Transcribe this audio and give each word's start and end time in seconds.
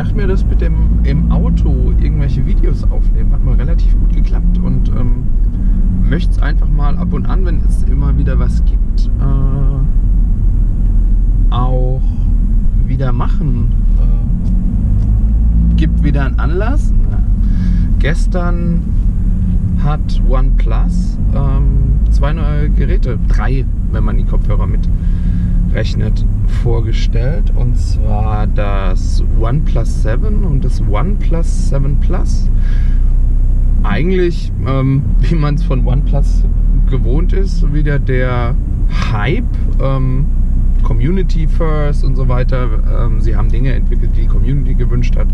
dachte 0.00 0.14
mir, 0.14 0.26
das 0.26 0.46
mit 0.46 0.62
dem 0.62 1.00
im 1.04 1.30
Auto 1.30 1.92
irgendwelche 2.00 2.46
Videos 2.46 2.84
aufnehmen 2.84 3.32
hat 3.32 3.44
mal 3.44 3.56
relativ 3.56 3.92
gut 4.00 4.14
geklappt 4.14 4.56
und 4.56 4.88
ähm, 4.88 5.24
möchte 6.08 6.30
es 6.30 6.40
einfach 6.40 6.70
mal 6.70 6.96
ab 6.96 7.12
und 7.12 7.26
an, 7.26 7.44
wenn 7.44 7.60
es 7.68 7.82
immer 7.82 8.16
wieder 8.16 8.38
was 8.38 8.64
gibt, 8.64 9.10
äh, 9.20 9.84
auch 11.52 12.00
wieder 12.86 13.12
machen. 13.12 13.72
Äh, 14.00 15.76
gibt 15.76 16.02
wieder 16.02 16.24
einen 16.24 16.38
Anlass. 16.38 16.94
Gestern 17.98 18.80
hat 19.84 20.22
OnePlus 20.26 21.18
ähm, 21.34 22.00
zwei 22.10 22.32
neue 22.32 22.70
Geräte, 22.70 23.18
drei, 23.28 23.66
wenn 23.92 24.04
man 24.04 24.16
die 24.16 24.24
Kopfhörer 24.24 24.66
mitrechnet, 25.70 26.24
vorgestellt. 26.62 27.52
Und 27.54 27.78
zwar 27.78 28.46
das 28.46 29.22
OnePlus 29.40 30.02
7 30.02 30.44
und 30.44 30.64
das 30.64 30.82
OnePlus 30.82 31.70
7 31.70 32.00
Plus. 32.00 32.48
Eigentlich, 33.82 34.52
ähm, 34.66 35.02
wie 35.20 35.34
man 35.34 35.54
es 35.54 35.62
von 35.62 35.86
OnePlus 35.86 36.44
gewohnt 36.88 37.32
ist, 37.32 37.72
wieder 37.72 37.98
der 37.98 38.54
Hype. 39.12 39.44
Ähm, 39.80 40.26
Community 40.82 41.46
First 41.46 42.04
und 42.04 42.16
so 42.16 42.28
weiter. 42.28 42.68
Ähm, 43.04 43.20
sie 43.20 43.36
haben 43.36 43.50
Dinge 43.50 43.72
entwickelt, 43.74 44.10
die 44.16 44.22
die 44.22 44.26
Community 44.26 44.74
gewünscht 44.74 45.16
hat. 45.16 45.28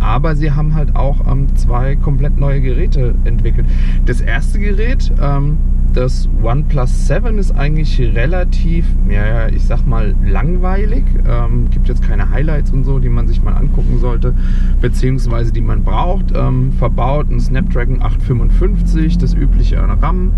Aber 0.00 0.36
sie 0.36 0.52
haben 0.52 0.74
halt 0.74 0.94
auch 0.96 1.26
ähm, 1.30 1.54
zwei 1.56 1.96
komplett 1.96 2.38
neue 2.38 2.60
Geräte 2.60 3.14
entwickelt. 3.24 3.66
Das 4.06 4.20
erste 4.20 4.58
Gerät, 4.58 5.12
ähm, 5.20 5.58
das 5.94 6.28
OnePlus 6.42 7.06
7 7.06 7.38
ist 7.38 7.52
eigentlich 7.52 8.00
relativ, 8.00 8.84
ja, 9.08 9.48
ich 9.48 9.64
sag 9.64 9.86
mal, 9.86 10.14
langweilig. 10.24 11.04
Ähm, 11.26 11.70
gibt 11.70 11.88
jetzt 11.88 12.02
keine 12.02 12.30
Highlights 12.30 12.72
und 12.72 12.84
so, 12.84 12.98
die 12.98 13.08
man 13.08 13.28
sich 13.28 13.42
mal 13.42 13.54
angucken 13.54 13.98
sollte, 14.00 14.34
beziehungsweise 14.80 15.52
die 15.52 15.60
man 15.60 15.84
braucht. 15.84 16.32
Ähm, 16.34 16.72
verbaut 16.72 17.30
ein 17.30 17.38
Snapdragon 17.38 18.02
855, 18.02 19.18
das 19.18 19.34
übliche 19.34 19.78
RAM. 19.78 20.32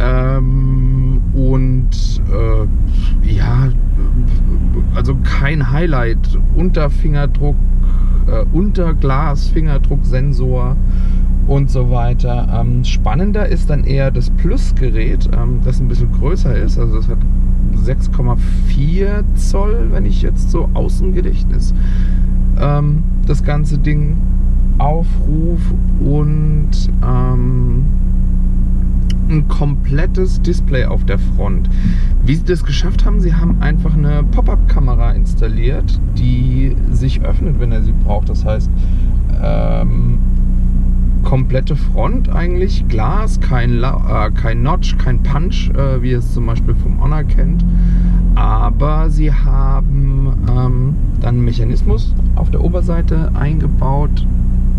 Ähm, 0.00 1.20
und 1.34 1.90
äh, 2.32 3.32
ja, 3.32 3.68
also 4.94 5.16
kein 5.22 5.70
Highlight. 5.70 6.38
Unter 6.56 6.90
Fingerdruck, 6.90 7.56
äh, 8.26 8.44
unter 8.52 8.94
Glas 8.94 9.48
Fingerdrucksensor 9.48 10.76
und 11.46 11.70
so 11.70 11.90
weiter. 11.90 12.48
Ähm, 12.60 12.84
spannender 12.84 13.48
ist 13.48 13.70
dann 13.70 13.84
eher 13.84 14.10
das 14.10 14.30
Plus-Gerät, 14.30 15.28
ähm, 15.36 15.60
das 15.64 15.80
ein 15.80 15.88
bisschen 15.88 16.10
größer 16.12 16.56
ist. 16.56 16.78
Also 16.78 16.96
das 16.96 17.08
hat 17.08 17.18
6,4 17.84 19.24
Zoll, 19.36 19.88
wenn 19.90 20.06
ich 20.06 20.22
jetzt 20.22 20.50
so 20.50 20.68
Außengedächtnis 20.74 21.74
ähm, 22.58 23.02
das 23.26 23.44
ganze 23.44 23.78
Ding 23.78 24.16
aufruf 24.78 25.60
und 26.00 26.70
ähm, 27.06 27.84
ein 29.30 29.48
komplettes 29.48 30.42
Display 30.42 30.84
auf 30.84 31.04
der 31.04 31.18
Front. 31.18 31.70
Wie 32.24 32.34
sie 32.34 32.44
das 32.44 32.64
geschafft 32.64 33.04
haben, 33.04 33.20
sie 33.20 33.34
haben 33.34 33.56
einfach 33.60 33.94
eine 33.94 34.22
Pop-up-Kamera 34.24 35.12
installiert, 35.12 35.98
die 36.18 36.76
sich 36.90 37.22
öffnet, 37.22 37.60
wenn 37.60 37.72
er 37.72 37.82
sie 37.82 37.92
braucht. 37.92 38.28
Das 38.28 38.44
heißt, 38.44 38.70
ähm, 39.42 40.18
komplette 41.22 41.76
Front 41.76 42.28
eigentlich, 42.28 42.86
Glas, 42.88 43.40
kein, 43.40 43.82
äh, 43.82 44.30
kein 44.34 44.62
Notch, 44.62 44.98
kein 44.98 45.22
Punch, 45.22 45.70
äh, 45.70 46.02
wie 46.02 46.12
es 46.12 46.34
zum 46.34 46.46
Beispiel 46.46 46.74
vom 46.74 47.00
Honor 47.00 47.24
kennt. 47.24 47.64
Aber 48.34 49.10
sie 49.10 49.32
haben 49.32 50.32
ähm, 50.48 50.94
dann 51.20 51.36
einen 51.36 51.44
Mechanismus 51.44 52.14
auf 52.36 52.50
der 52.50 52.62
Oberseite 52.62 53.30
eingebaut, 53.34 54.26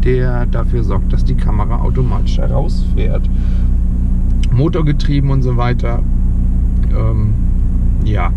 der 0.03 0.45
dafür 0.47 0.83
sorgt, 0.83 1.13
dass 1.13 1.23
die 1.23 1.35
Kamera 1.35 1.81
automatisch 1.81 2.37
herausfährt 2.37 3.29
Motorgetrieben 4.51 5.29
und 5.31 5.41
so 5.41 5.57
weiter. 5.57 5.99
Ähm, 6.91 7.33
ja, 8.03 8.31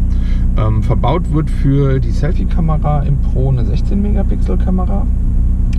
ähm, 0.56 0.82
verbaut 0.82 1.32
wird 1.32 1.50
für 1.50 1.98
die 2.00 2.10
Selfie-Kamera 2.10 3.02
im 3.02 3.18
Pro 3.18 3.50
eine 3.50 3.62
16-Megapixel-Kamera. 3.62 5.06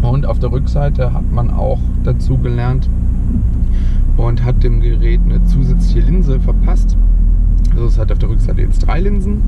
Und 0.01 0.25
auf 0.25 0.39
der 0.39 0.51
Rückseite 0.51 1.13
hat 1.13 1.31
man 1.31 1.49
auch 1.49 1.79
dazu 2.03 2.37
gelernt 2.37 2.89
und 4.17 4.43
hat 4.43 4.63
dem 4.63 4.81
Gerät 4.81 5.21
eine 5.25 5.43
zusätzliche 5.45 6.01
Linse 6.01 6.39
verpasst. 6.39 6.97
Also 7.71 7.85
es 7.87 7.97
hat 7.97 8.11
auf 8.11 8.19
der 8.19 8.29
Rückseite 8.29 8.61
jetzt 8.61 8.85
drei 8.85 8.99
Linsen 8.99 9.41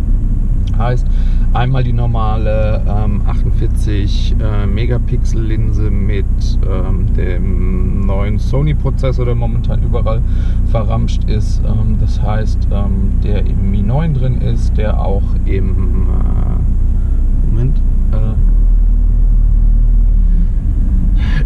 Heißt 0.77 1.07
einmal 1.53 1.83
die 1.83 1.93
normale 1.93 2.81
ähm, 2.87 3.21
48 3.25 4.35
äh, 4.39 4.65
Megapixel 4.67 5.41
Linse 5.41 5.89
mit 5.89 6.25
ähm, 6.63 7.13
dem 7.15 8.05
neuen 8.05 8.39
Sony 8.39 8.73
Prozessor, 8.73 9.25
der 9.25 9.35
momentan 9.35 9.81
überall 9.83 10.21
verramscht 10.71 11.23
ist. 11.25 11.61
Ähm, 11.65 11.97
das 11.99 12.21
heißt, 12.21 12.67
ähm, 12.71 13.11
der 13.23 13.45
im 13.45 13.71
Mi 13.71 13.81
9 13.81 14.13
drin 14.13 14.41
ist, 14.41 14.77
der 14.77 14.99
auch 14.99 15.23
im 15.45 16.07
äh, 16.07 17.47
Moment 17.47 17.81
äh, 18.11 18.35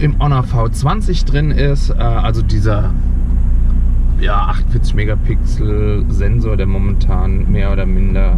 im 0.03 0.19
Honor 0.19 0.44
V20 0.44 1.25
drin 1.25 1.52
ist, 1.52 1.90
äh, 1.92 1.94
also 1.94 2.42
dieser 2.42 2.92
ja, 4.19 4.48
48 4.48 4.94
Megapixel 4.94 6.06
Sensor, 6.09 6.56
der 6.56 6.68
momentan 6.68 7.52
mehr 7.52 7.72
oder 7.72 7.86
minder 7.86 8.38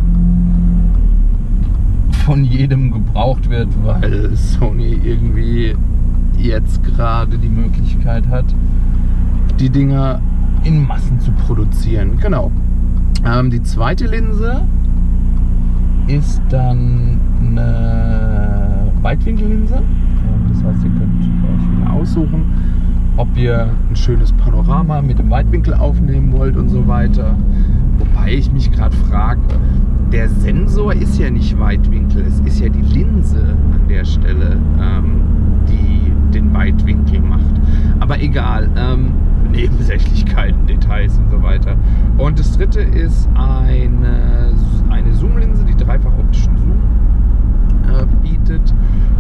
von 2.26 2.46
jedem 2.46 2.92
gebraucht 2.92 3.50
wird, 3.50 3.68
weil 3.84 4.36
Sony 4.36 4.98
irgendwie 5.04 5.76
jetzt 6.38 6.84
gerade 6.84 7.38
die 7.38 7.50
Möglichkeit 7.50 8.28
hat, 8.30 8.46
die 9.60 9.70
Dinger 9.70 10.22
in 10.64 10.88
Massen 10.88 11.20
zu 11.20 11.32
produzieren. 11.32 12.18
Genau. 12.22 12.52
Ähm, 13.26 13.50
die 13.50 13.62
zweite 13.62 14.08
Linse 14.08 14.62
ist 16.08 16.42
dann 16.50 17.20
eine 17.42 18.92
Weitwinkellinse. 19.02 19.76
Ähm, 19.76 20.54
das 20.54 20.64
heißt, 20.64 20.84
ihr 20.86 20.92
könnt 20.92 21.22
euch 21.22 21.82
wieder 21.82 21.94
aussuchen, 21.94 22.46
ob 23.18 23.28
ihr 23.36 23.70
ein 23.90 23.96
schönes 23.96 24.32
Panorama 24.32 25.02
mit 25.02 25.20
dem 25.20 25.30
Weitwinkel 25.30 25.74
aufnehmen 25.74 26.32
wollt 26.32 26.56
und 26.56 26.70
so 26.70 26.88
weiter. 26.88 27.36
Wobei 28.04 28.34
ich 28.34 28.52
mich 28.52 28.70
gerade 28.70 28.96
frage, 28.96 29.40
der 30.12 30.28
Sensor 30.28 30.94
ist 30.94 31.18
ja 31.18 31.30
nicht 31.30 31.58
Weitwinkel, 31.58 32.26
es 32.28 32.40
ist 32.42 32.60
ja 32.60 32.68
die 32.68 32.82
Linse 32.82 33.56
an 33.74 33.88
der 33.88 34.04
Stelle, 34.04 34.58
ähm, 34.82 35.22
die 35.70 36.12
den 36.34 36.54
Weitwinkel 36.54 37.22
macht. 37.22 37.62
Aber 38.02 38.20
egal, 38.20 38.70
ähm, 38.76 39.14
Nebensächlichkeiten, 39.52 40.68
Details 40.68 41.18
und 41.18 41.30
so 41.30 41.42
weiter. 41.42 41.78
Und 42.18 42.40
das 42.40 42.58
dritte 42.58 42.82
ist 42.82 43.30
eine, 43.36 44.54
eine 44.90 45.14
Zoom-Linse, 45.14 45.64
die 45.64 45.78
dreifach 45.78 46.12
optischen 46.18 46.58
Zoom 46.58 46.82
äh, 47.88 48.06
bietet, 48.22 48.74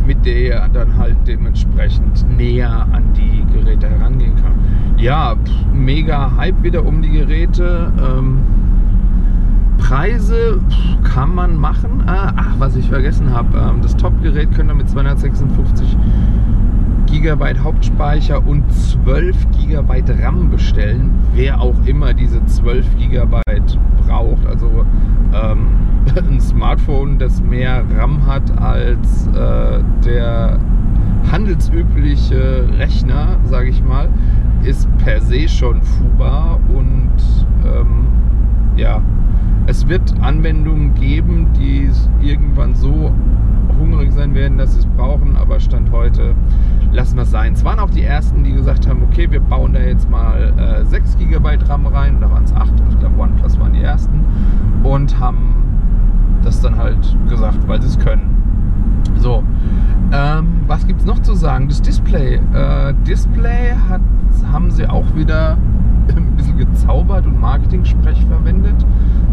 mit 0.06 0.26
der 0.26 0.42
ihr 0.42 0.70
dann 0.74 0.98
halt 0.98 1.16
dementsprechend 1.26 2.26
näher 2.38 2.86
an 2.92 3.04
die 3.14 3.46
Geräte 3.54 3.90
herangehen 3.90 4.36
kann. 4.36 4.54
Ja, 4.98 5.36
mega 5.74 6.36
Hype 6.36 6.62
wieder 6.64 6.86
um 6.86 7.02
die 7.02 7.12
Geräte. 7.12 7.94
Ähm, 7.98 8.40
Preise 9.78 10.60
kann 11.04 11.34
man 11.34 11.56
machen. 11.56 12.04
Ah, 12.08 12.34
ach, 12.36 12.56
was 12.60 12.76
ich 12.76 12.90
vergessen 12.90 13.32
habe. 13.32 13.58
Ähm, 13.58 13.82
das 13.82 13.96
Top-Gerät 13.98 14.54
könnt 14.54 14.70
ihr 14.70 14.76
mit 14.76 14.90
256 14.90 15.98
GB 17.08 17.60
Hauptspeicher 17.60 18.46
und 18.46 18.72
12 18.72 19.36
GB 19.52 20.04
RAM 20.22 20.50
bestellen. 20.50 21.12
Wer 21.34 21.62
auch 21.62 21.76
immer 21.86 22.14
diese 22.14 22.44
12 22.46 22.98
GB 22.98 23.42
braucht. 24.06 24.46
Also 24.48 24.86
ähm, 25.34 25.68
ein 26.16 26.40
Smartphone, 26.40 27.19
das 27.19 27.42
mehr 27.42 27.84
RAM 27.98 28.26
hat 28.26 28.58
als 28.60 29.28
äh, 29.28 29.80
der 30.06 30.60
handelsübliche 31.31 32.68
Rechner, 32.78 33.38
sage 33.46 33.69
ich 33.69 33.84
mal, 33.84 34.10
ist 34.64 34.88
per 34.98 35.22
se 35.22 35.48
schon 35.48 35.81
fubar 35.81 36.60
und 36.74 37.12
ähm, 37.66 38.08
ja, 38.76 39.02
es 39.66 39.88
wird 39.88 40.14
Anwendungen 40.22 40.94
geben, 40.94 41.48
die 41.54 41.90
irgendwann 42.22 42.76
so 42.76 43.12
hungrig 43.80 44.12
sein 44.12 44.34
werden, 44.36 44.58
dass 44.58 44.74
sie 44.74 44.80
es 44.80 44.86
brauchen, 44.86 45.36
aber 45.36 45.60
Stand 45.60 45.92
heute 45.92 46.36
lassen 46.92 47.16
wir 47.16 47.24
es 47.24 47.32
sein. 47.32 47.54
Es 47.54 47.64
waren 47.64 47.80
auch 47.80 47.90
die 47.90 48.04
ersten, 48.04 48.44
die 48.44 48.54
gesagt 48.54 48.88
haben, 48.88 49.04
okay, 49.04 49.30
wir 49.32 49.40
bauen 49.40 49.74
da 49.74 49.80
jetzt 49.80 50.10
mal 50.10 50.54
äh, 50.58 50.86
6 50.86 51.18
GB 51.18 51.58
RAM 51.68 51.88
rein, 51.88 52.18
da 52.22 52.30
waren 52.30 52.44
es 52.44 52.54
8, 52.54 52.72
ich 52.90 53.00
glaube 53.00 53.20
OnePlus 53.20 53.60
waren 53.60 53.74
die 53.74 53.82
ersten 53.82 54.24
und 54.84 55.20
haben 55.20 55.56
das 56.44 56.62
dann 56.62 56.78
halt 56.78 57.16
gesagt, 57.30 57.68
weil 57.68 57.82
sie 57.82 57.88
es 57.88 58.00
können. 58.00 58.34
So, 59.16 59.44
ähm, 60.12 60.48
was 60.68 60.86
gibt 60.86 61.02
es 61.02 61.06
noch 61.06 61.20
zu 61.20 61.34
sagen? 61.34 61.68
Das 61.68 61.82
Display. 61.82 62.40
Äh, 62.54 62.94
Display 63.08 63.74
hat, 63.90 64.02
haben 64.52 64.70
sie 64.72 64.88
auch 64.88 65.16
wieder 65.16 65.58
ein 66.16 66.36
bisschen 66.36 66.58
gezaubert 66.58 67.26
und 67.26 67.40
Marketing-Sprech 67.40 68.26
verwendet. 68.26 68.86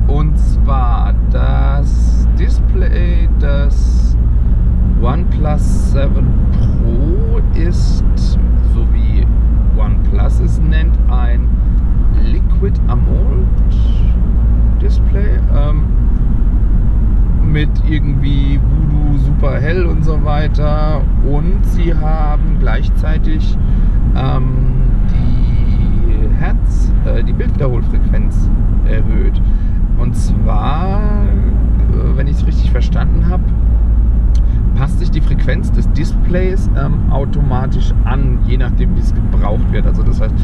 Und 0.06 0.38
zwar 0.38 1.14
das 1.30 2.28
Display 2.38 3.28
das 3.38 4.16
OnePlus 5.02 5.92
7 5.92 6.10
Pro 6.52 7.40
ist, 7.58 8.04
so 8.74 8.86
wie 8.92 9.26
OnePlus 9.78 10.40
es 10.40 10.60
nennt, 10.60 10.96
ein 11.08 11.48
Liquid 12.22 12.78
Amold 12.88 13.46
Display 14.80 15.38
ähm, 15.54 15.84
mit 17.50 17.70
irgendwie 17.88 18.60
Voodoo 18.60 19.18
super 19.18 19.58
hell 19.60 19.86
und 19.86 20.04
so 20.04 20.22
weiter. 20.24 21.02
Und 21.24 21.64
sie 21.66 21.94
haben 21.94 22.56
gleichzeitig 22.60 23.56
ähm, 24.16 24.82
die 25.10 26.28
Hertz, 26.38 26.92
äh, 27.04 27.22
die 27.22 27.32
Bildwiederholfrequenz 27.32 28.48
erhöht. 28.86 29.40
Und 30.00 30.16
zwar, 30.16 31.00
äh, 31.02 32.16
wenn 32.16 32.26
ich 32.26 32.36
es 32.36 32.46
richtig 32.46 32.70
verstanden 32.70 33.28
habe, 33.28 33.44
passt 34.74 34.98
sich 34.98 35.10
die 35.10 35.20
Frequenz 35.20 35.70
des 35.72 35.92
Displays 35.92 36.70
ähm, 36.74 37.12
automatisch 37.12 37.92
an, 38.04 38.38
je 38.46 38.56
nachdem 38.56 38.96
wie 38.96 39.00
es 39.00 39.14
gebraucht 39.14 39.70
wird. 39.72 39.86
Also 39.86 40.02
das 40.02 40.22
heißt, 40.22 40.34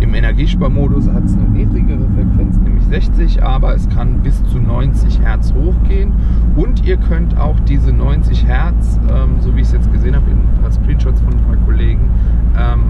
im 0.00 0.14
Energiesparmodus 0.14 1.08
hat 1.10 1.24
es 1.24 1.34
eine 1.34 1.48
niedrigere 1.48 2.04
Frequenz, 2.16 2.58
nämlich 2.58 2.82
60, 2.86 3.44
aber 3.44 3.72
es 3.72 3.88
kann 3.88 4.20
bis 4.22 4.42
zu 4.46 4.58
90 4.58 5.20
Hertz 5.20 5.54
hochgehen 5.54 6.12
und 6.56 6.84
ihr 6.84 6.96
könnt 6.96 7.38
auch 7.38 7.60
diese 7.60 7.92
90 7.92 8.46
Hertz, 8.46 8.98
ähm, 9.08 9.36
so 9.38 9.54
wie 9.54 9.60
ich 9.60 9.68
es 9.68 9.72
jetzt 9.74 9.92
gesehen 9.92 10.16
habe 10.16 10.28
in 10.28 10.38
ein 10.38 10.60
paar 10.60 10.72
Screenshots 10.72 11.20
von 11.20 11.34
ein 11.34 11.44
paar 11.44 11.56
Kollegen, 11.64 12.10
ähm, 12.58 12.80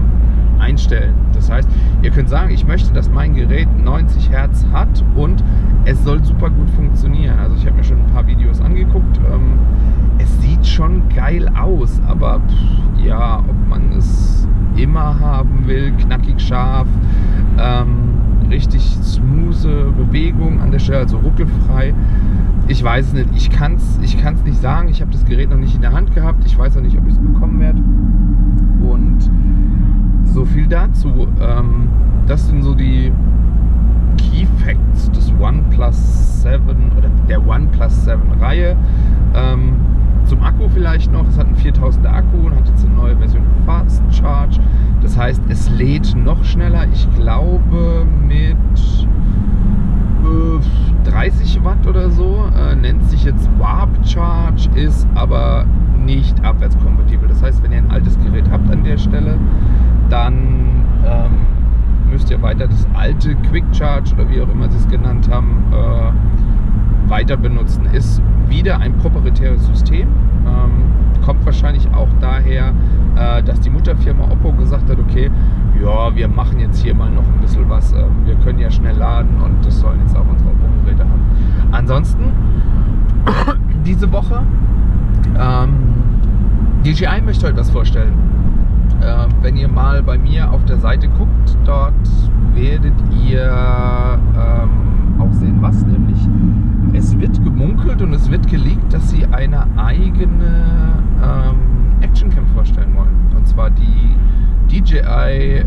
einstellen. 0.59 1.13
Das 1.33 1.49
heißt, 1.49 1.67
ihr 2.01 2.11
könnt 2.11 2.29
sagen, 2.29 2.51
ich 2.51 2.65
möchte, 2.65 2.93
dass 2.93 3.09
mein 3.09 3.35
Gerät 3.35 3.67
90 3.83 4.29
Hertz 4.29 4.65
hat 4.71 5.03
und 5.15 5.43
es 5.85 6.03
soll 6.03 6.23
super 6.23 6.49
gut 6.49 6.69
funktionieren. 6.71 7.39
Also 7.39 7.55
ich 7.55 7.65
habe 7.65 7.77
mir 7.77 7.83
schon 7.83 7.99
ein 7.99 8.11
paar 8.13 8.27
Videos 8.27 8.61
angeguckt. 8.61 9.19
Ähm, 9.31 9.59
es 10.17 10.41
sieht 10.41 10.65
schon 10.65 11.03
geil 11.09 11.49
aus, 11.57 12.01
aber 12.07 12.39
pff, 12.39 13.05
ja, 13.05 13.39
ob 13.39 13.69
man 13.69 13.91
es 13.91 14.47
immer 14.75 15.19
haben 15.19 15.67
will, 15.67 15.91
knackig 15.91 16.39
scharf, 16.41 16.87
ähm, 17.57 18.15
richtig 18.49 18.81
smooth 19.01 19.95
Bewegung 19.97 20.61
an 20.61 20.71
der 20.71 20.79
Stelle, 20.79 20.99
also 20.99 21.17
ruckelfrei. 21.17 21.93
Ich 22.67 22.83
weiß 22.83 23.13
nicht. 23.13 23.29
Ich 23.35 23.51
kann 23.51 23.75
es 23.75 23.99
ich 24.01 24.17
kann's 24.21 24.43
nicht 24.43 24.59
sagen. 24.59 24.89
Ich 24.89 25.01
habe 25.01 25.11
das 25.11 25.25
Gerät 25.25 25.49
noch 25.49 25.57
nicht 25.57 25.75
in 25.75 25.81
der 25.81 25.93
Hand 25.93 26.13
gehabt. 26.15 26.43
Ich 26.45 26.57
weiß 26.57 26.77
auch 26.77 26.81
nicht, 26.81 26.97
ob 26.97 27.05
ich 27.05 27.13
es 27.13 27.19
bekommen 27.19 27.59
werde. 27.59 27.81
So 30.35 30.43
viel 30.43 30.67
dazu. 30.67 31.29
Ähm, 31.39 31.87
das 32.27 32.45
sind 32.47 32.61
so 32.61 32.75
die 32.75 33.09
Key 34.17 34.45
Facts 34.57 35.09
des 35.11 35.31
OnePlus 35.39 36.41
7 36.41 36.91
oder 36.97 37.09
der 37.29 37.47
OnePlus 37.47 38.03
7 38.03 38.19
Reihe. 38.41 38.75
Ähm, 39.33 39.75
zum 40.25 40.43
Akku 40.43 40.67
vielleicht 40.67 41.09
noch, 41.09 41.25
es 41.29 41.37
hat 41.37 41.47
einen 41.47 41.55
4000er 41.55 42.09
Akku 42.09 42.47
und 42.47 42.53
hat 42.53 42.67
jetzt 42.67 42.85
eine 42.85 42.95
neue 42.95 43.15
Version 43.15 43.43
Fast 43.65 44.03
Charge. 44.11 44.59
Das 45.01 45.17
heißt, 45.17 45.41
es 45.47 45.69
lädt 45.69 46.13
noch 46.17 46.43
schneller. 46.43 46.85
Ich 46.91 47.09
glaube 47.15 48.05
mit 48.27 48.57
äh, 50.25 51.09
30 51.09 51.63
Watt 51.63 51.87
oder 51.87 52.09
so. 52.09 52.43
Äh, 52.59 52.75
nennt 52.75 53.05
sich 53.09 53.23
jetzt 53.23 53.49
Warp 53.57 54.05
Charge, 54.05 54.67
ist 54.75 55.07
aber 55.15 55.65
nicht 56.03 56.43
abwärtskompatibel. 56.43 57.29
Das 57.29 57.41
heißt, 57.41 57.63
wenn 57.63 57.71
ihr 57.71 57.77
ein 57.77 57.91
altes 57.91 58.19
Gerät 58.19 58.51
habt 58.51 58.69
an 58.69 58.83
der 58.83 58.97
Stelle, 58.97 59.37
dann 60.09 60.85
ähm, 61.05 62.11
müsst 62.11 62.29
ihr 62.31 62.41
weiter 62.41 62.67
das 62.67 62.87
alte 62.93 63.35
Quick 63.49 63.65
Charge 63.71 64.13
oder 64.13 64.29
wie 64.29 64.41
auch 64.41 64.49
immer 64.49 64.69
sie 64.69 64.77
es 64.77 64.87
genannt 64.87 65.29
haben, 65.31 65.63
äh, 65.71 67.09
weiter 67.09 67.37
benutzen. 67.37 67.85
Ist 67.91 68.21
wieder 68.47 68.79
ein 68.79 68.97
proprietäres 68.97 69.65
System. 69.67 70.07
Ähm, 70.45 71.21
kommt 71.25 71.45
wahrscheinlich 71.45 71.87
auch 71.93 72.07
daher, 72.19 72.73
äh, 73.15 73.43
dass 73.43 73.59
die 73.59 73.69
Mutterfirma 73.69 74.25
Oppo 74.25 74.51
gesagt 74.53 74.89
hat, 74.89 74.99
okay, 74.99 75.31
ja, 75.81 76.15
wir 76.15 76.27
machen 76.27 76.59
jetzt 76.59 76.81
hier 76.81 76.93
mal 76.95 77.09
noch 77.09 77.23
ein 77.23 77.39
bisschen 77.41 77.67
was. 77.69 77.91
Äh, 77.93 78.05
wir 78.25 78.35
können 78.35 78.59
ja 78.59 78.69
schnell 78.69 78.95
laden 78.95 79.41
und 79.41 79.65
das 79.65 79.79
sollen 79.79 79.99
jetzt 80.01 80.15
auch 80.15 80.27
unsere 80.27 80.51
Oppo-Geräte 80.51 81.03
haben. 81.03 81.21
Ansonsten, 81.71 82.25
diese 83.85 84.11
Woche, 84.11 84.41
ähm, 85.37 85.73
DJI 86.85 87.21
möchte 87.25 87.47
heute 87.47 87.57
was 87.57 87.71
vorstellen. 87.71 88.13
Äh, 89.01 89.27
wenn 89.41 89.57
ihr 89.57 89.67
mal 89.67 90.01
bei 90.03 90.17
mir 90.17 90.51
auf 90.51 90.63
der 90.65 90.77
Seite 90.77 91.07
guckt, 91.09 91.57
dort 91.65 91.93
werdet 92.53 92.93
ihr 93.25 93.43
ähm, 94.37 95.19
auch 95.19 95.31
sehen, 95.33 95.57
was 95.61 95.85
nämlich 95.85 96.19
es 96.93 97.17
wird 97.19 97.43
gemunkelt 97.43 98.01
und 98.01 98.13
es 98.13 98.29
wird 98.31 98.47
geleakt, 98.47 98.93
dass 98.93 99.09
sie 99.09 99.25
eine 99.25 99.65
eigene 99.77 101.03
ähm, 101.21 101.57
Actioncam 102.01 102.47
vorstellen 102.47 102.95
wollen. 102.95 103.35
Und 103.35 103.47
zwar 103.47 103.69
die 103.69 104.15
DJI 104.71 105.65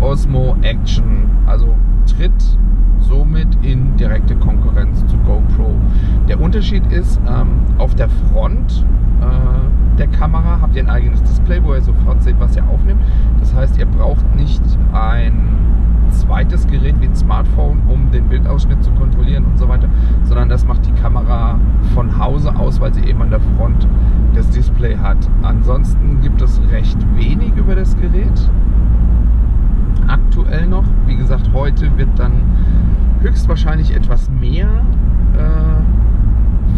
Osmo 0.00 0.56
Action. 0.62 1.28
Also 1.46 1.74
tritt 2.06 2.58
somit 3.00 3.48
in 3.62 3.96
direkte 3.96 4.36
Konkurrenz 4.36 5.04
zu 5.06 5.16
GoPro. 5.18 5.37
Unterschied 6.48 6.90
ist, 6.90 7.20
ähm, 7.28 7.66
auf 7.76 7.94
der 7.94 8.08
Front 8.08 8.82
äh, 9.20 9.98
der 9.98 10.06
Kamera 10.06 10.62
habt 10.62 10.74
ihr 10.76 10.82
ein 10.82 10.88
eigenes 10.88 11.22
Display, 11.22 11.62
wo 11.62 11.74
ihr 11.74 11.82
sofort 11.82 12.22
seht, 12.22 12.40
was 12.40 12.56
ihr 12.56 12.66
aufnimmt. 12.66 13.02
Das 13.38 13.54
heißt, 13.54 13.78
ihr 13.78 13.84
braucht 13.84 14.24
nicht 14.34 14.62
ein 14.94 15.42
zweites 16.08 16.66
Gerät 16.66 16.98
wie 17.02 17.04
ein 17.04 17.14
Smartphone, 17.14 17.82
um 17.86 18.10
den 18.12 18.30
Bildausschnitt 18.30 18.82
zu 18.82 18.90
kontrollieren 18.92 19.44
und 19.44 19.58
so 19.58 19.68
weiter, 19.68 19.90
sondern 20.22 20.48
das 20.48 20.66
macht 20.66 20.86
die 20.86 20.92
Kamera 20.92 21.60
von 21.94 22.18
Hause 22.18 22.56
aus, 22.56 22.80
weil 22.80 22.94
sie 22.94 23.04
eben 23.04 23.20
an 23.20 23.28
der 23.28 23.40
Front 23.58 23.86
das 24.32 24.48
Display 24.48 24.96
hat. 24.96 25.18
Ansonsten 25.42 26.22
gibt 26.22 26.40
es 26.40 26.62
recht 26.70 26.96
wenig 27.14 27.52
über 27.56 27.74
das 27.74 27.94
Gerät. 27.98 28.50
Aktuell 30.06 30.66
noch. 30.66 30.84
Wie 31.04 31.16
gesagt, 31.16 31.50
heute 31.52 31.94
wird 31.98 32.18
dann 32.18 32.32
höchstwahrscheinlich 33.20 33.94
etwas 33.94 34.30
mehr 34.30 34.68
äh, 35.36 35.78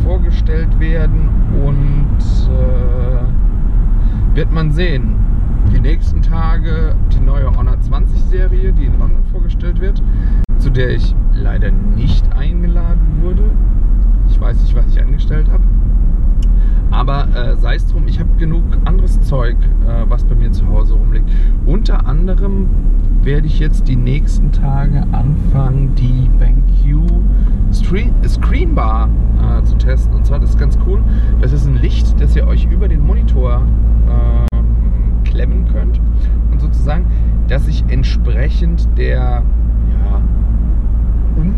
vorgestellt 0.02 0.78
werden 0.80 1.28
und 1.64 2.18
äh, 2.52 4.36
wird 4.36 4.52
man 4.52 4.70
sehen 4.72 5.16
die 5.72 5.80
nächsten 5.80 6.22
Tage 6.22 6.94
die 7.12 7.20
neue 7.20 7.54
Honor 7.56 7.80
20 7.80 8.20
Serie, 8.22 8.72
die 8.72 8.84
in 8.84 8.98
London 8.98 9.24
vorgestellt 9.30 9.80
wird, 9.80 10.02
zu 10.58 10.70
der 10.70 10.90
ich 10.90 11.14
leider 11.34 11.70
nicht 11.70 12.32
eingeladen 12.34 13.20
wurde. 13.22 13.44
Ich 14.30 14.40
weiß 14.40 14.60
nicht, 14.62 14.74
was 14.74 14.86
ich 14.88 15.00
angestellt 15.00 15.50
habe. 15.50 15.62
Aber 16.90 17.28
äh, 17.34 17.56
sei 17.56 17.76
es 17.76 17.86
drum, 17.86 18.08
ich 18.08 18.18
habe 18.18 18.30
genug 18.38 18.64
anderes 18.84 19.20
Zeug, 19.22 19.56
äh, 19.86 20.08
was 20.08 20.24
bei 20.24 20.34
mir 20.34 20.50
zu 20.50 20.66
Hause 20.68 20.94
rumliegt. 20.94 21.30
Unter 21.66 22.06
anderem 22.06 22.66
werde 23.22 23.46
ich 23.46 23.58
jetzt 23.60 23.86
die 23.86 23.96
nächsten 23.96 24.50
Tage 24.50 25.04
anfangen, 25.12 25.94
die 25.94 26.09
Screenbar 28.28 29.08
äh, 29.40 29.64
zu 29.64 29.76
testen. 29.76 30.14
Und 30.14 30.24
zwar, 30.24 30.38
das 30.38 30.50
ist 30.50 30.58
ganz 30.58 30.78
cool. 30.86 31.02
Das 31.40 31.52
ist 31.52 31.66
ein 31.66 31.76
Licht, 31.76 32.20
das 32.20 32.36
ihr 32.36 32.46
euch 32.46 32.64
über 32.70 32.86
den 32.86 33.04
Monitor 33.04 33.62
äh, 34.06 35.28
klemmen 35.28 35.66
könnt 35.72 36.00
und 36.52 36.60
sozusagen, 36.60 37.06
dass 37.48 37.66
ich 37.66 37.84
entsprechend 37.88 38.88
der 38.96 39.42
ja, 39.42 40.22
um, 41.36 41.54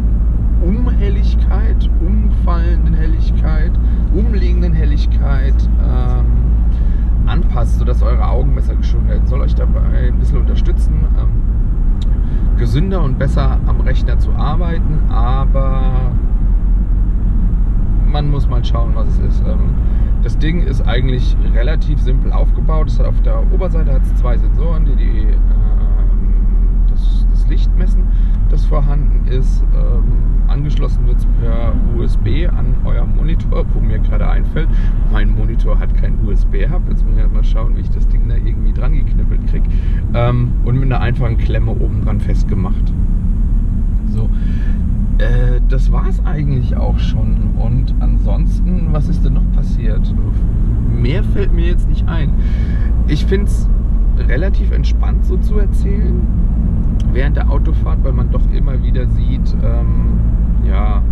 Umhelligkeit, 0.62 1.90
umfallenden 2.00 2.94
Helligkeit, 2.94 3.72
umliegenden 4.14 4.72
Helligkeit 4.72 5.68
ähm, 5.80 6.24
anpasst, 7.26 7.78
sodass 7.78 8.02
eure 8.02 8.26
Augen 8.26 8.54
besser 8.54 8.74
geschont 8.74 9.06
werden. 9.08 9.26
Soll 9.26 9.42
euch 9.42 9.54
dabei 9.54 10.08
ein 10.08 10.18
bisschen 10.18 10.38
unterstützen, 10.38 10.94
ähm, 11.18 11.42
gesünder 12.62 13.02
und 13.02 13.18
besser 13.18 13.58
am 13.66 13.80
Rechner 13.80 14.20
zu 14.20 14.30
arbeiten, 14.30 15.10
aber 15.10 16.12
man 18.06 18.30
muss 18.30 18.48
mal 18.48 18.64
schauen, 18.64 18.92
was 18.94 19.08
es 19.08 19.18
ist. 19.18 19.40
Ähm, 19.44 19.74
das 20.22 20.38
Ding 20.38 20.62
ist 20.62 20.80
eigentlich 20.82 21.36
relativ 21.54 22.00
simpel 22.00 22.32
aufgebaut. 22.32 22.86
Es 22.86 23.00
hat 23.00 23.06
auf 23.06 23.20
der 23.22 23.42
Oberseite 23.52 23.92
hat 23.92 24.02
es 24.02 24.14
zwei 24.14 24.38
Sensoren, 24.38 24.84
die, 24.84 24.94
die 24.94 25.22
äh, 25.22 25.36
das, 26.86 27.26
das, 27.32 27.48
Licht 27.48 27.76
messen, 27.76 28.06
das 28.48 28.64
vorhanden 28.64 29.26
ist. 29.26 29.64
Ähm, 29.74 30.44
angeschlossen 30.46 31.04
wird 31.08 31.18
es 31.18 31.26
per 31.40 31.72
USB 32.22 32.48
an 32.48 32.76
euer 32.84 33.06
Monitor, 33.06 33.64
wo 33.72 33.80
mir 33.80 33.98
gerade 33.98 34.28
einfällt, 34.28 34.68
mein 35.10 35.34
Monitor 35.34 35.78
hat 35.78 35.94
kein 35.94 36.18
USB-Hub. 36.26 36.82
Jetzt 36.88 37.04
muss 37.04 37.14
ich 37.14 37.20
erstmal 37.20 37.44
schauen, 37.44 37.76
wie 37.76 37.80
ich 37.80 37.90
das 37.90 38.06
Ding 38.08 38.28
da 38.28 38.36
irgendwie 38.36 38.72
dran 38.72 38.92
geknüppelt 38.92 39.46
kriege. 39.48 39.68
Ähm, 40.14 40.52
und 40.64 40.76
mit 40.76 40.84
einer 40.84 41.00
einfachen 41.00 41.36
Klemme 41.38 41.72
oben 41.72 42.02
dran 42.02 42.20
festgemacht. 42.20 42.92
So. 44.08 44.28
Äh, 45.18 45.60
das 45.68 45.92
war 45.92 46.08
es 46.08 46.24
eigentlich 46.24 46.76
auch 46.76 46.98
schon. 46.98 47.50
Und 47.58 47.94
ansonsten, 48.00 48.88
was 48.92 49.08
ist 49.08 49.24
denn 49.24 49.34
noch 49.34 49.52
passiert? 49.52 50.14
Mehr 50.94 51.24
fällt 51.24 51.52
mir 51.52 51.66
jetzt 51.66 51.88
nicht 51.88 52.06
ein. 52.08 52.32
Ich 53.08 53.24
finde 53.26 53.46
es 53.46 53.68
relativ 54.18 54.70
entspannt 54.70 55.24
so 55.24 55.36
zu 55.38 55.58
erzählen 55.58 56.01
während 57.12 57.36
der 57.36 57.50
Autofahrt, 57.50 58.02
weil 58.02 58.12
man 58.12 58.30
doch 58.30 58.42
immer 58.52 58.82
wieder 58.82 59.06
sieht, 59.06 59.56
ähm, 59.62 60.18
ja, 60.66 61.02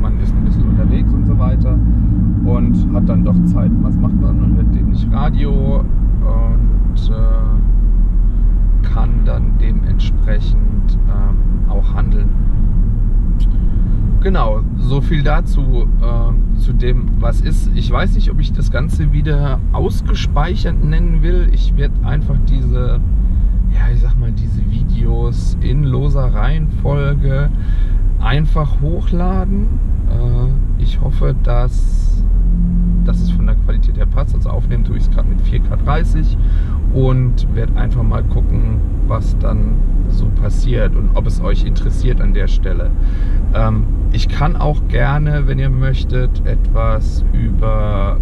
man 0.00 0.18
ist 0.20 0.34
ein 0.34 0.44
bisschen 0.44 0.68
unterwegs 0.68 1.12
und 1.12 1.26
so 1.26 1.38
weiter 1.38 1.78
und 2.44 2.94
hat 2.94 3.08
dann 3.08 3.24
doch 3.24 3.42
Zeit. 3.44 3.70
Was 3.82 3.96
macht 3.96 4.20
man? 4.20 4.40
Man 4.40 4.56
hört 4.56 4.74
eben 4.76 4.90
nicht 4.90 5.10
Radio 5.12 5.80
und 5.80 7.10
äh, 7.10 8.88
kann 8.88 9.24
dann 9.24 9.58
dementsprechend 9.58 10.98
ähm, 11.08 11.70
auch 11.70 11.94
handeln. 11.94 12.28
genau, 14.22 14.60
so 14.78 15.00
viel 15.00 15.22
dazu, 15.22 15.86
äh, 16.00 16.58
zu 16.58 16.72
dem, 16.72 17.08
was 17.20 17.40
ist. 17.40 17.70
Ich 17.74 17.90
weiß 17.90 18.14
nicht, 18.14 18.30
ob 18.30 18.40
ich 18.40 18.52
das 18.52 18.70
Ganze 18.70 19.12
wieder 19.12 19.58
ausgespeichert 19.72 20.82
nennen 20.82 21.22
will. 21.22 21.48
Ich 21.52 21.76
werde 21.76 21.94
einfach 22.04 22.36
diese, 22.48 23.00
ja, 23.74 23.92
ich 23.92 24.00
sag 24.00 24.18
mal, 24.18 24.32
diese 24.32 24.60
Videos 24.70 25.56
in 25.60 25.84
loser 25.84 26.32
Reihenfolge 26.32 27.50
einfach 28.20 28.80
hochladen. 28.80 29.68
Äh, 30.08 30.82
ich 30.82 31.00
hoffe, 31.00 31.34
dass, 31.42 32.23
dass 33.04 33.20
es 33.20 33.30
von 33.30 33.46
der 33.46 33.56
Qualität 33.56 33.96
her 33.96 34.06
passt. 34.06 34.34
Also 34.34 34.50
aufnehmen 34.50 34.84
tue 34.84 34.96
ich 34.96 35.04
es 35.04 35.10
gerade 35.10 35.28
mit 35.28 35.40
4K30 35.40 36.36
und 36.92 37.54
werde 37.54 37.76
einfach 37.76 38.02
mal 38.02 38.22
gucken, 38.22 38.80
was 39.06 39.36
dann 39.38 39.76
so 40.08 40.26
passiert 40.40 40.94
und 40.94 41.10
ob 41.14 41.26
es 41.26 41.40
euch 41.40 41.64
interessiert 41.64 42.20
an 42.20 42.34
der 42.34 42.48
Stelle. 42.48 42.90
Ähm, 43.54 43.84
ich 44.12 44.28
kann 44.28 44.56
auch 44.56 44.86
gerne, 44.88 45.46
wenn 45.46 45.58
ihr 45.58 45.70
möchtet, 45.70 46.46
etwas 46.46 47.24
über, 47.32 48.18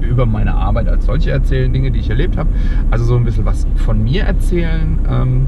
über 0.00 0.26
meine 0.26 0.54
Arbeit 0.54 0.88
als 0.88 1.06
solche 1.06 1.30
erzählen, 1.30 1.72
Dinge, 1.72 1.90
die 1.90 1.98
ich 1.98 2.10
erlebt 2.10 2.36
habe. 2.36 2.50
Also 2.90 3.04
so 3.04 3.16
ein 3.16 3.24
bisschen 3.24 3.44
was 3.44 3.66
von 3.76 4.02
mir 4.02 4.24
erzählen. 4.24 4.98
Ähm, 5.08 5.46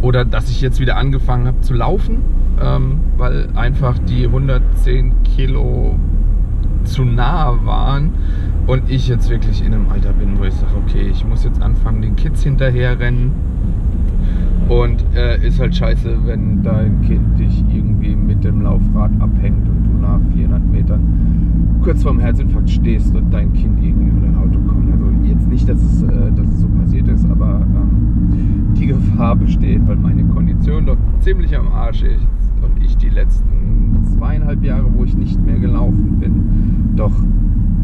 oder 0.00 0.24
dass 0.24 0.50
ich 0.50 0.60
jetzt 0.60 0.80
wieder 0.80 0.96
angefangen 0.96 1.46
habe 1.46 1.60
zu 1.62 1.72
laufen, 1.72 2.18
ähm, 2.62 3.00
weil 3.16 3.48
einfach 3.54 3.98
die 3.98 4.26
110 4.26 5.22
Kilo 5.22 5.98
zu 6.84 7.04
nah 7.04 7.54
waren 7.64 8.10
und 8.66 8.90
ich 8.90 9.08
jetzt 9.08 9.30
wirklich 9.30 9.64
in 9.64 9.74
einem 9.74 9.88
Alter 9.90 10.12
bin, 10.12 10.38
wo 10.38 10.44
ich 10.44 10.54
sage, 10.54 10.72
okay, 10.84 11.08
ich 11.10 11.24
muss 11.26 11.44
jetzt 11.44 11.60
anfangen, 11.60 12.02
den 12.02 12.16
Kids 12.16 12.42
hinterher 12.42 12.98
rennen 12.98 13.32
und 14.68 15.04
äh, 15.14 15.46
ist 15.46 15.60
halt 15.60 15.74
scheiße, 15.74 16.18
wenn 16.24 16.62
dein 16.62 17.02
Kind 17.02 17.38
dich 17.38 17.64
irgendwie 17.72 18.16
mit 18.16 18.44
dem 18.44 18.62
Laufrad 18.62 19.10
abhängt 19.20 19.68
und 19.68 19.84
du 19.84 20.00
nach 20.00 20.20
400 20.34 20.64
Metern 20.66 21.80
kurz 21.82 22.02
vorm 22.02 22.18
Herzinfarkt 22.18 22.70
stehst 22.70 23.14
und 23.14 23.30
dein 23.30 23.52
Kind 23.52 23.82
irgendwie 23.82 24.08
über 24.08 24.26
dein 24.26 24.36
Auto 24.36 24.58
kommt. 24.60 24.90
Also 24.90 25.04
jetzt 25.24 25.46
nicht, 25.48 25.68
dass 25.68 25.82
es, 25.82 26.02
äh, 26.02 26.32
dass 26.34 26.48
es 26.48 26.60
so 26.60 26.68
passiert 26.68 27.08
ist, 27.08 27.26
aber 27.30 27.60
ähm, 27.60 28.74
die 28.74 28.86
Gefahr 28.86 29.36
besteht, 29.36 29.86
weil 29.86 29.96
meine 29.96 30.24
Kondition 30.24 30.86
doch 30.86 30.96
ziemlich 31.20 31.56
am 31.56 31.68
Arsch 31.68 32.02
ist 32.02 32.26
und 32.62 32.82
ich 32.82 32.96
die 32.96 33.10
letzten 33.10 34.02
zweieinhalb 34.16 34.64
Jahre, 34.64 34.83
ich 35.04 35.16
nicht 35.16 35.44
mehr 35.44 35.58
gelaufen 35.58 36.18
bin, 36.20 36.96
doch 36.96 37.12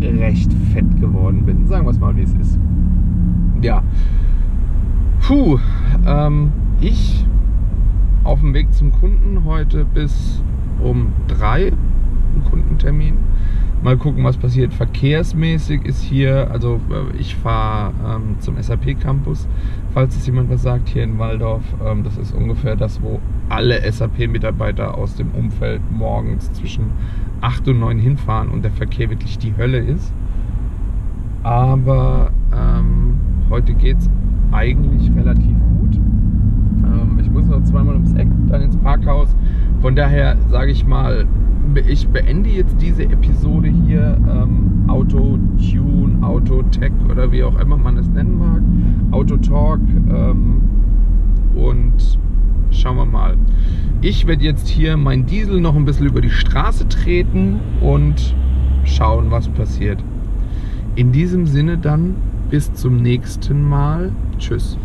recht 0.01 0.53
fett 0.73 1.01
geworden 1.01 1.45
bin. 1.45 1.67
Sagen 1.67 1.87
wir 1.87 1.91
es 1.91 2.01
mal, 2.01 2.17
wie 2.17 2.23
es 2.23 2.35
ist. 2.35 2.59
Ja. 3.63 3.83
Puh. 5.21 5.59
Ähm, 6.07 6.51
ich 6.81 7.27
auf 8.25 8.41
dem 8.41 8.55
Weg 8.55 8.73
zum 8.73 8.93
Kunden 8.93 9.45
heute 9.45 9.85
bis 9.85 10.43
um 10.83 11.09
drei, 11.27 11.69
ein 11.69 12.45
Kundentermin. 12.51 13.15
Mal 13.83 13.97
gucken, 13.97 14.25
was 14.25 14.37
passiert. 14.37 14.75
Verkehrsmäßig 14.75 15.85
ist 15.87 16.03
hier, 16.03 16.51
also 16.51 16.81
äh, 16.91 17.17
ich 17.17 17.35
fahre 17.35 17.93
ähm, 18.07 18.37
zum 18.41 18.61
SAP 18.61 19.01
Campus, 19.01 19.49
falls 19.95 20.17
es 20.17 20.27
jemand 20.27 20.51
was 20.51 20.63
sagt, 20.63 20.89
hier 20.89 21.03
in 21.03 21.19
Waldorf. 21.19 21.63
Ähm, 21.85 22.05
das 22.05 22.19
ist 22.19 22.35
ungefähr 22.35 22.77
das, 22.77 23.01
wo 23.03 23.21
alle 23.49 23.81
SAP-Mitarbeiter 23.91 24.97
aus 24.97 25.15
dem 25.15 25.31
Umfeld 25.31 25.81
morgens 25.91 26.53
zwischen 26.53 26.93
8 27.41 27.69
und 27.69 27.81
9 27.81 27.99
hinfahren 27.99 28.49
und 28.49 28.65
der 28.65 28.73
Verkehr 28.73 29.09
wirklich 29.09 29.39
die 29.39 29.57
Hölle 29.57 29.79
ist. 29.79 30.13
Aber 31.43 32.33
ähm, 32.53 33.19
heute 33.49 33.73
geht 33.73 33.97
es 33.97 34.11
eigentlich 34.53 35.11
relativ 35.17 35.57
gut 35.79 35.99
muss 37.41 37.47
noch 37.47 37.63
zweimal 37.63 37.95
ums 37.95 38.13
Eck, 38.15 38.29
dann 38.49 38.63
ins 38.63 38.77
Parkhaus. 38.77 39.35
Von 39.81 39.97
daher 39.97 40.37
sage 40.51 40.73
ich 40.73 40.87
mal, 40.87 41.27
ich 41.77 42.09
beende 42.09 42.51
jetzt 42.51 42.77
diese 42.81 43.05
Episode 43.05 43.69
hier. 43.69 44.19
Ähm, 44.29 44.85
Auto-Tune, 44.89 46.23
Auto-Tech 46.23 46.93
oder 47.09 47.31
wie 47.33 47.43
auch 47.43 47.59
immer 47.61 47.77
man 47.77 47.97
es 47.97 48.09
nennen 48.09 48.39
mag. 48.39 48.63
Auto-Talk. 49.13 49.81
Ähm, 50.11 50.63
und 51.55 52.19
schauen 52.71 52.97
wir 52.97 53.07
mal. 53.07 53.37
Ich 54.01 54.27
werde 54.27 54.45
jetzt 54.45 54.69
hier 54.69 54.97
mein 54.97 55.27
Diesel 55.27 55.61
noch 55.61 55.77
ein 55.77 55.85
bisschen 55.85 56.07
über 56.07 56.21
die 56.21 56.31
Straße 56.31 56.89
treten 56.89 57.61
und 57.81 58.35
schauen, 58.85 59.31
was 59.31 59.49
passiert. 59.49 60.03
In 60.97 61.13
diesem 61.13 61.47
Sinne 61.47 61.79
dann 61.79 62.17
bis 62.51 62.73
zum 62.75 62.97
nächsten 62.97 63.69
Mal. 63.69 64.11
Tschüss. 64.39 64.77